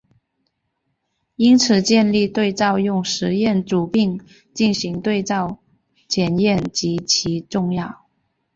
[1.35, 4.19] 因此建立对照用实验组并
[4.51, 5.59] 进行对照
[6.07, 8.07] 检验极其重要。